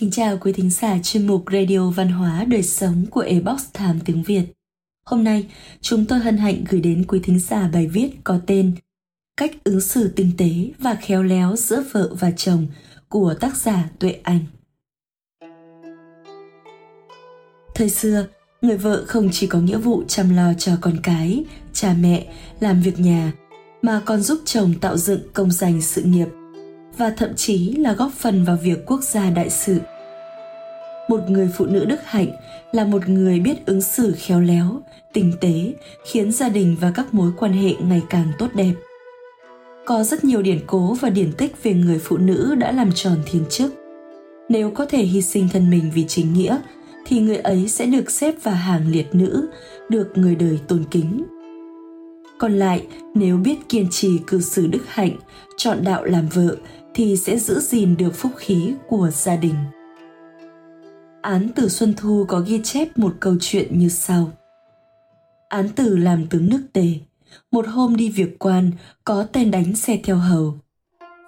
[0.00, 4.00] Kính chào quý thính giả chuyên mục Radio Văn hóa Đời Sống của Ebox Thám
[4.04, 4.44] tiếng Việt.
[5.06, 5.46] Hôm nay,
[5.80, 8.74] chúng tôi hân hạnh gửi đến quý thính giả bài viết có tên
[9.36, 12.66] Cách ứng xử tinh tế và khéo léo giữa vợ và chồng
[13.08, 14.40] của tác giả Tuệ Anh.
[17.74, 18.26] Thời xưa,
[18.62, 22.80] người vợ không chỉ có nghĩa vụ chăm lo cho con cái, cha mẹ, làm
[22.80, 23.32] việc nhà,
[23.82, 26.28] mà còn giúp chồng tạo dựng công danh sự nghiệp
[26.96, 29.78] và thậm chí là góp phần vào việc quốc gia đại sự.
[31.08, 32.28] Một người phụ nữ đức hạnh
[32.72, 34.80] là một người biết ứng xử khéo léo,
[35.12, 35.72] tinh tế,
[36.04, 38.72] khiến gia đình và các mối quan hệ ngày càng tốt đẹp.
[39.86, 43.16] Có rất nhiều điển cố và điển tích về người phụ nữ đã làm tròn
[43.30, 43.74] thiên chức.
[44.48, 46.58] Nếu có thể hy sinh thân mình vì chính nghĩa,
[47.06, 49.48] thì người ấy sẽ được xếp vào hàng liệt nữ,
[49.88, 51.24] được người đời tôn kính.
[52.38, 55.16] Còn lại, nếu biết kiên trì cư xử đức hạnh,
[55.56, 56.56] chọn đạo làm vợ
[56.94, 59.54] thì sẽ giữ gìn được phúc khí của gia đình.
[61.22, 64.32] Án tử Xuân Thu có ghi chép một câu chuyện như sau.
[65.48, 66.94] Án tử làm tướng nước tề,
[67.50, 68.70] một hôm đi việc quan
[69.04, 70.54] có tên đánh xe theo hầu.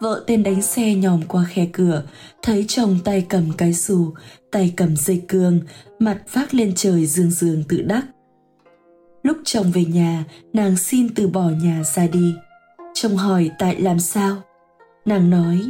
[0.00, 2.02] Vợ tên đánh xe nhòm qua khe cửa,
[2.42, 4.14] thấy chồng tay cầm cái xù,
[4.50, 5.60] tay cầm dây cương,
[5.98, 8.06] mặt vác lên trời dương dương tự đắc.
[9.22, 12.34] Lúc chồng về nhà, nàng xin từ bỏ nhà ra đi.
[12.94, 14.42] Chồng hỏi tại làm sao?
[15.04, 15.60] Nàng nói,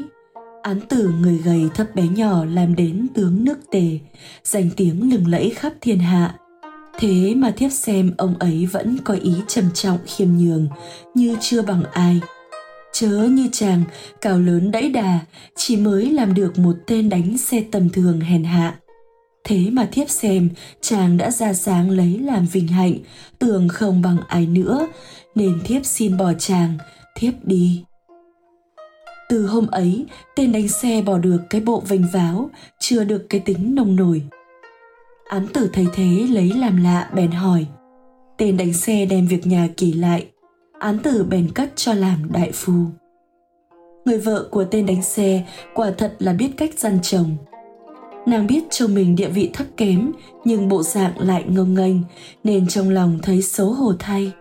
[0.62, 3.98] án tử người gầy thấp bé nhỏ làm đến tướng nước tề,
[4.44, 6.34] danh tiếng lừng lẫy khắp thiên hạ.
[6.98, 10.68] Thế mà thiếp xem ông ấy vẫn có ý trầm trọng khiêm nhường,
[11.14, 12.20] như chưa bằng ai.
[12.92, 13.82] Chớ như chàng,
[14.20, 15.18] cao lớn đẫy đà,
[15.56, 18.78] chỉ mới làm được một tên đánh xe tầm thường hèn hạ.
[19.44, 20.48] Thế mà thiếp xem,
[20.80, 22.94] chàng đã ra sáng lấy làm vinh hạnh,
[23.38, 24.88] tưởng không bằng ai nữa,
[25.34, 26.78] nên thiếp xin bỏ chàng,
[27.16, 27.84] thiếp đi.
[29.32, 33.40] Từ hôm ấy, tên đánh xe bỏ được cái bộ vênh váo, chưa được cái
[33.40, 34.22] tính nông nổi.
[35.28, 37.66] ám tử thấy thế lấy làm lạ bèn hỏi.
[38.38, 40.26] Tên đánh xe đem việc nhà kể lại,
[40.78, 42.72] án tử bèn cất cho làm đại phu.
[44.04, 47.36] Người vợ của tên đánh xe quả thật là biết cách gian chồng.
[48.26, 50.12] Nàng biết chồng mình địa vị thấp kém
[50.44, 51.96] nhưng bộ dạng lại ngông nghênh
[52.44, 54.32] nên trong lòng thấy xấu hổ thay.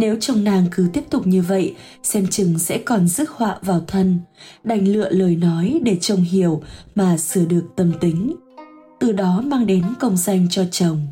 [0.00, 3.80] Nếu chồng nàng cứ tiếp tục như vậy, xem chừng sẽ còn rước họa vào
[3.86, 4.18] thân,
[4.64, 6.62] đành lựa lời nói để chồng hiểu
[6.94, 8.34] mà sửa được tâm tính.
[9.00, 11.06] Từ đó mang đến công danh cho chồng.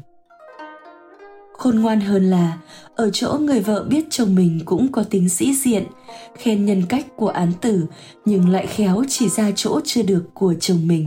[1.52, 2.58] Khôn ngoan hơn là,
[2.94, 5.84] ở chỗ người vợ biết chồng mình cũng có tính sĩ diện,
[6.38, 7.86] khen nhân cách của án tử
[8.24, 11.06] nhưng lại khéo chỉ ra chỗ chưa được của chồng mình.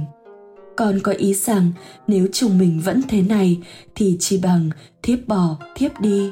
[0.77, 1.71] Còn có ý rằng
[2.07, 3.59] nếu chồng mình vẫn thế này
[3.95, 4.69] thì chỉ bằng
[5.03, 6.31] thiếp bỏ thiếp đi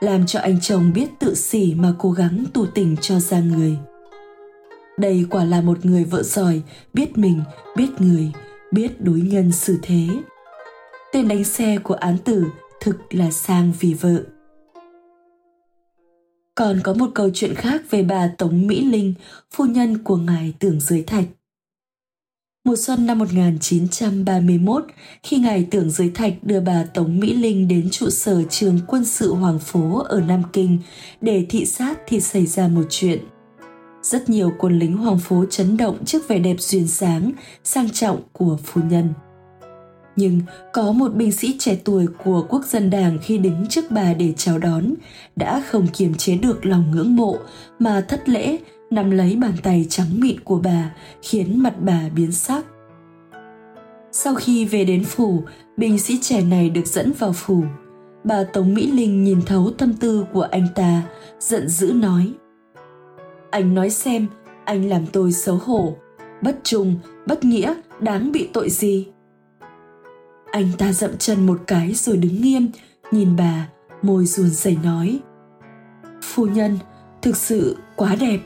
[0.00, 3.76] làm cho anh chồng biết tự sỉ mà cố gắng tu tỉnh cho ra người.
[4.98, 6.62] Đây quả là một người vợ giỏi,
[6.94, 7.42] biết mình,
[7.76, 8.32] biết người,
[8.72, 10.06] biết đối nhân xử thế.
[11.12, 12.46] Tên đánh xe của án tử
[12.80, 14.22] thực là sang vì vợ.
[16.54, 19.14] Còn có một câu chuyện khác về bà Tống Mỹ Linh,
[19.50, 21.24] phu nhân của ngài Tưởng Giới Thạch.
[22.70, 24.84] Mùa xuân năm 1931,
[25.22, 29.04] khi ngài Tưởng Giới Thạch đưa bà Tống Mỹ Linh đến trụ sở trường quân
[29.04, 30.78] sự Hoàng Phố ở Nam Kinh
[31.20, 33.18] để thị sát thì xảy ra một chuyện.
[34.02, 37.32] Rất nhiều quân lính Hoàng Phố chấn động trước vẻ đẹp duyên sáng,
[37.64, 39.12] sang trọng của phu nhân.
[40.16, 40.40] Nhưng
[40.72, 44.32] có một binh sĩ trẻ tuổi của quốc dân đảng khi đứng trước bà để
[44.36, 44.94] chào đón
[45.36, 47.36] đã không kiềm chế được lòng ngưỡng mộ
[47.78, 48.58] mà thất lễ
[48.90, 52.64] nắm lấy bàn tay trắng mịn của bà, khiến mặt bà biến sắc.
[54.12, 55.42] Sau khi về đến phủ,
[55.76, 57.64] binh sĩ trẻ này được dẫn vào phủ.
[58.24, 61.02] Bà tống mỹ linh nhìn thấu tâm tư của anh ta,
[61.38, 62.32] giận dữ nói,
[63.50, 64.26] anh nói xem,
[64.64, 65.96] anh làm tôi xấu hổ,
[66.42, 66.94] bất trung,
[67.26, 69.08] bất nghĩa, đáng bị tội gì?
[70.52, 72.68] Anh ta dậm chân một cái rồi đứng nghiêm,
[73.12, 73.68] nhìn bà,
[74.02, 75.20] môi run rẩy nói,
[76.22, 76.78] phu nhân,
[77.22, 78.38] thực sự quá đẹp.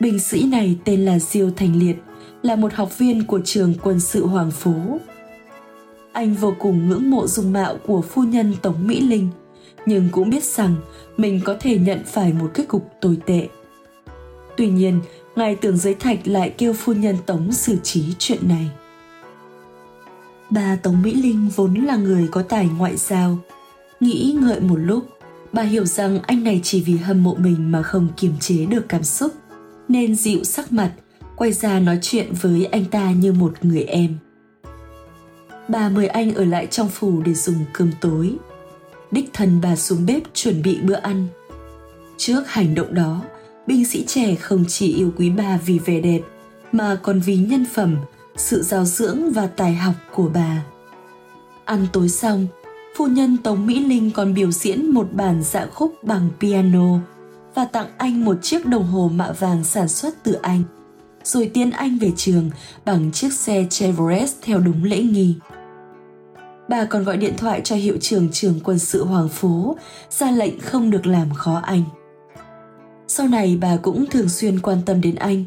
[0.00, 1.96] Binh sĩ này tên là Diêu Thành Liệt,
[2.42, 4.74] là một học viên của trường quân sự Hoàng Phố.
[6.12, 9.28] Anh vô cùng ngưỡng mộ dung mạo của phu nhân Tống Mỹ Linh,
[9.86, 10.74] nhưng cũng biết rằng
[11.16, 13.48] mình có thể nhận phải một kết cục tồi tệ.
[14.56, 15.00] Tuy nhiên,
[15.36, 18.70] ngài tưởng giới thạch lại kêu phu nhân Tống xử trí chuyện này.
[20.50, 23.38] Bà Tống Mỹ Linh vốn là người có tài ngoại giao.
[24.00, 25.08] Nghĩ ngợi một lúc,
[25.52, 28.88] bà hiểu rằng anh này chỉ vì hâm mộ mình mà không kiềm chế được
[28.88, 29.32] cảm xúc
[29.88, 30.92] nên dịu sắc mặt
[31.36, 34.18] quay ra nói chuyện với anh ta như một người em.
[35.68, 38.34] Bà mời anh ở lại trong phủ để dùng cơm tối.
[39.10, 41.26] Đích thân bà xuống bếp chuẩn bị bữa ăn.
[42.16, 43.22] Trước hành động đó
[43.66, 46.20] binh sĩ trẻ không chỉ yêu quý bà vì vẻ đẹp
[46.72, 47.96] mà còn vì nhân phẩm
[48.36, 50.64] sự giáo dưỡng và tài học của bà.
[51.64, 52.46] Ăn tối xong,
[52.96, 56.98] phu nhân Tống Mỹ Linh còn biểu diễn một bản dạ khúc bằng piano
[57.56, 60.62] và tặng anh một chiếc đồng hồ mạ vàng sản xuất từ Anh,
[61.24, 62.50] rồi tiến anh về trường
[62.84, 65.34] bằng chiếc xe Chevrolet theo đúng lễ nghi.
[66.68, 69.76] Bà còn gọi điện thoại cho hiệu trưởng trường quân sự Hoàng Phố,
[70.10, 71.82] ra lệnh không được làm khó anh.
[73.08, 75.44] Sau này bà cũng thường xuyên quan tâm đến anh.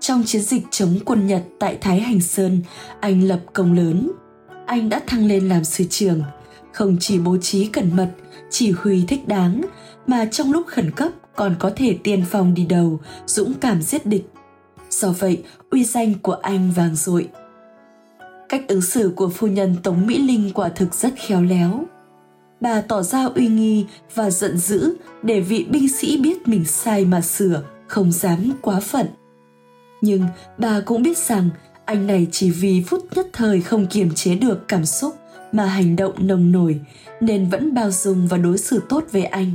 [0.00, 2.60] Trong chiến dịch chống quân Nhật tại Thái Hành Sơn,
[3.00, 4.10] anh lập công lớn.
[4.66, 6.22] Anh đã thăng lên làm sư trưởng,
[6.72, 8.10] không chỉ bố trí cẩn mật,
[8.50, 9.60] chỉ huy thích đáng,
[10.06, 14.06] mà trong lúc khẩn cấp còn có thể tiên phong đi đầu, dũng cảm giết
[14.06, 14.26] địch.
[14.90, 17.28] Do vậy, uy danh của anh vàng dội.
[18.48, 21.84] Cách ứng xử của phu nhân Tống Mỹ Linh quả thực rất khéo léo.
[22.60, 27.04] Bà tỏ ra uy nghi và giận dữ để vị binh sĩ biết mình sai
[27.04, 29.06] mà sửa, không dám quá phận.
[30.00, 30.24] Nhưng
[30.58, 31.50] bà cũng biết rằng
[31.84, 35.14] anh này chỉ vì phút nhất thời không kiềm chế được cảm xúc
[35.52, 36.80] mà hành động nồng nổi
[37.20, 39.50] nên vẫn bao dung và đối xử tốt với anh.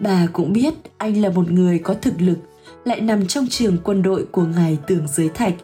[0.00, 2.38] Bà cũng biết anh là một người có thực lực,
[2.84, 5.54] lại nằm trong trường quân đội của ngài Tưởng Giới Thạch,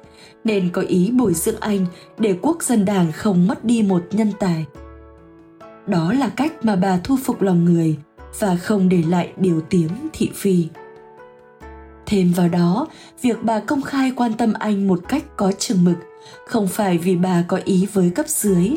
[0.45, 1.87] nên có ý bồi dưỡng anh
[2.19, 4.65] để quốc dân đảng không mất đi một nhân tài.
[5.87, 7.97] Đó là cách mà bà thu phục lòng người
[8.39, 10.69] và không để lại điều tiếng thị phi.
[12.07, 12.89] Thêm vào đó,
[13.23, 15.97] việc bà công khai quan tâm anh một cách có chừng mực
[16.47, 18.71] không phải vì bà có ý với cấp dưới,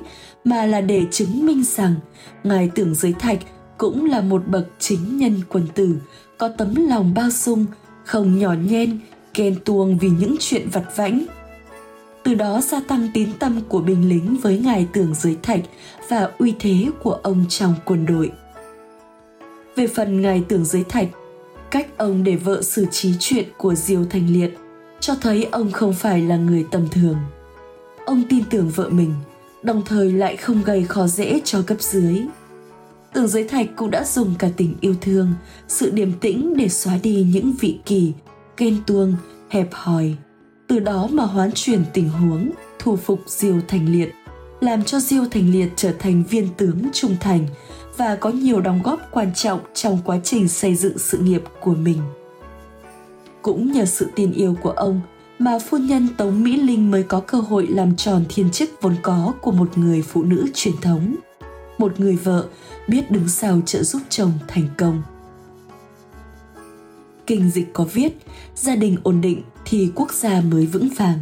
[0.43, 1.95] mà là để chứng minh rằng
[2.43, 3.39] ngài tưởng giới thạch
[3.77, 5.95] cũng là một bậc chính nhân quân tử,
[6.37, 7.65] có tấm lòng bao dung,
[8.05, 8.99] không nhỏ nhen,
[9.33, 11.25] ghen tuông vì những chuyện vặt vãnh.
[12.23, 15.61] Từ đó gia tăng tín tâm của binh lính với ngài tưởng giới thạch
[16.09, 18.31] và uy thế của ông trong quân đội.
[19.75, 21.07] Về phần ngài tưởng giới thạch,
[21.71, 24.57] cách ông để vợ xử trí chuyện của diêu thành liệt
[25.03, 27.17] cho thấy ông không phải là người tầm thường.
[28.05, 29.13] Ông tin tưởng vợ mình,
[29.63, 32.21] đồng thời lại không gây khó dễ cho cấp dưới.
[33.13, 35.33] Tưởng giới thạch cũng đã dùng cả tình yêu thương,
[35.67, 38.13] sự điềm tĩnh để xóa đi những vị kỳ,
[38.57, 39.15] ghen tuông,
[39.49, 40.15] hẹp hòi.
[40.67, 42.49] Từ đó mà hoán chuyển tình huống,
[42.79, 44.13] thu phục diêu thành liệt,
[44.61, 47.47] làm cho diêu thành liệt trở thành viên tướng trung thành
[47.97, 51.75] và có nhiều đóng góp quan trọng trong quá trình xây dựng sự nghiệp của
[51.75, 51.99] mình
[53.43, 55.01] cũng nhờ sự tin yêu của ông
[55.39, 58.95] mà phu nhân Tống Mỹ Linh mới có cơ hội làm tròn thiên chức vốn
[59.01, 61.15] có của một người phụ nữ truyền thống.
[61.77, 62.45] Một người vợ
[62.87, 65.03] biết đứng sau trợ giúp chồng thành công.
[67.27, 68.17] Kinh dịch có viết,
[68.55, 71.19] gia đình ổn định thì quốc gia mới vững vàng.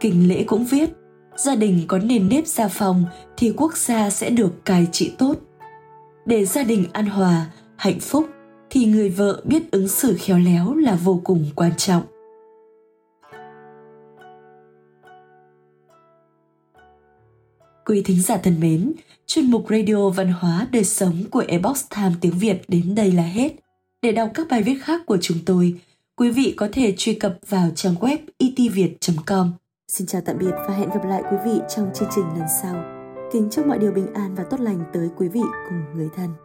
[0.00, 0.90] Kinh lễ cũng viết,
[1.36, 3.04] gia đình có nền nếp gia phòng
[3.36, 5.34] thì quốc gia sẽ được cai trị tốt.
[6.26, 7.46] Để gia đình an hòa,
[7.76, 8.26] hạnh phúc
[8.74, 12.02] thì người vợ biết ứng xử khéo léo là vô cùng quan trọng.
[17.86, 18.92] Quý thính giả thân mến,
[19.26, 23.22] chuyên mục Radio Văn hóa Đời Sống của Ebox Time tiếng Việt đến đây là
[23.22, 23.52] hết.
[24.02, 25.80] Để đọc các bài viết khác của chúng tôi,
[26.16, 29.52] quý vị có thể truy cập vào trang web itviet.com.
[29.88, 32.84] Xin chào tạm biệt và hẹn gặp lại quý vị trong chương trình lần sau.
[33.32, 36.43] Kính chúc mọi điều bình an và tốt lành tới quý vị cùng người thân.